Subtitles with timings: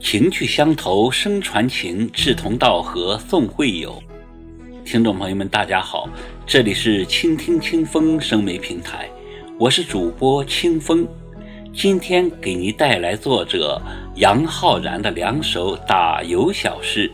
[0.00, 4.02] 情趣相投声传情，志同道合送会友。
[4.84, 6.08] 听众朋友们，大家好，
[6.46, 9.08] 这里是倾听清风声媒平台，
[9.58, 11.06] 我是主播清风。
[11.72, 13.80] 今天给您带来作者
[14.16, 17.10] 杨浩然的两首打油小诗，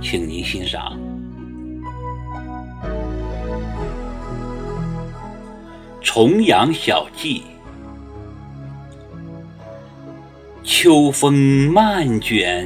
[0.00, 0.98] 请您欣赏。
[6.02, 7.42] 重阳小记。
[10.86, 11.34] 秋风
[11.72, 12.64] 漫卷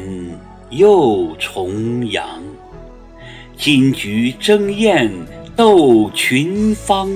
[0.68, 2.22] 又重阳，
[3.56, 5.10] 金菊争艳
[5.56, 7.10] 斗群芳。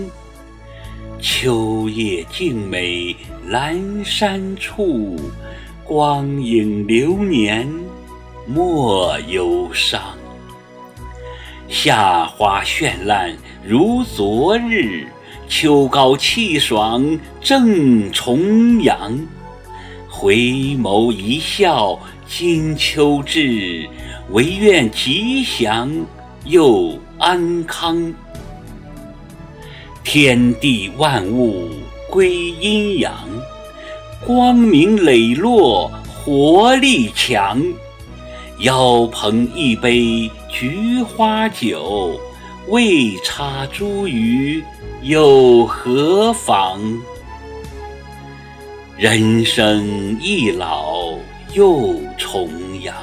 [1.20, 3.14] 秋夜静美
[3.46, 5.14] 阑珊处，
[5.84, 7.70] 光影流年
[8.46, 10.00] 莫忧伤。
[11.68, 15.06] 夏花绚烂如昨日，
[15.48, 19.14] 秋高气爽正重阳。
[20.16, 20.36] 回
[20.76, 23.84] 眸一笑金秋至，
[24.30, 25.90] 唯愿吉祥
[26.44, 28.14] 又安康。
[30.04, 31.68] 天地万物
[32.08, 33.12] 归阴阳，
[34.24, 35.90] 光明磊落
[36.24, 37.60] 活力强。
[38.60, 42.18] 邀朋一杯菊花酒，
[42.68, 44.62] 未插茱萸
[45.02, 46.80] 又何妨？
[48.96, 51.18] 人生易老
[51.52, 52.48] 又重
[52.80, 52.94] 阳，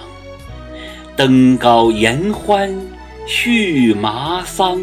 [1.18, 2.74] 登高言欢
[3.28, 4.82] 续麻桑。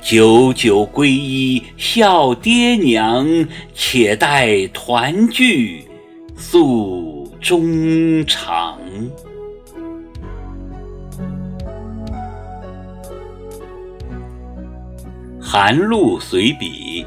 [0.00, 3.26] 九九归一笑爹娘，
[3.74, 5.88] 且待团聚
[6.36, 8.78] 诉衷肠。
[15.40, 17.04] 韩露随笔。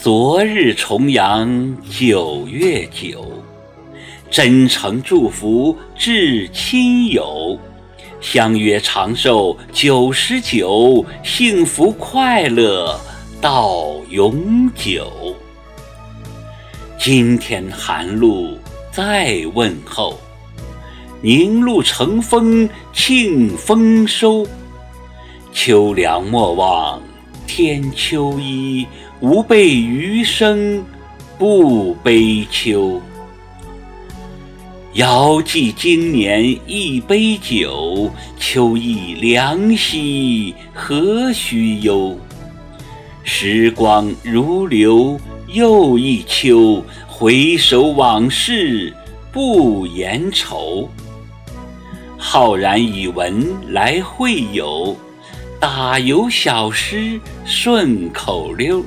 [0.00, 3.32] 昨日重阳九月九，
[4.30, 7.58] 真诚祝福至亲友，
[8.20, 12.96] 相约长寿九十九，幸福快乐
[13.40, 15.10] 到永久。
[16.96, 18.56] 今天寒露
[18.92, 20.16] 再问候，
[21.20, 24.46] 凝露成风庆丰收，
[25.52, 27.02] 秋凉莫忘
[27.48, 28.86] 添秋衣。
[29.20, 30.84] 吾辈余生
[31.36, 33.02] 不悲秋，
[34.92, 38.08] 遥寄今年一杯酒。
[38.38, 42.16] 秋意凉兮何须忧？
[43.24, 48.94] 时光如流又一秋，回首往事
[49.32, 50.88] 不言愁。
[52.16, 54.96] 浩然以文来会友，
[55.60, 58.84] 打油小诗顺口溜。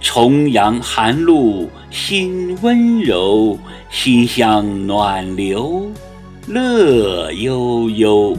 [0.00, 3.58] 重阳寒露心温柔，
[3.90, 5.90] 心香暖流
[6.46, 8.36] 乐悠悠。